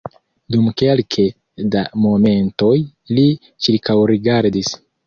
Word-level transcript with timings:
Dum 0.53 0.69
kelke 0.81 1.25
da 1.75 1.83
momentoj 2.07 2.75
li 3.17 3.29
ĉirkaŭrigardis. 3.45 4.79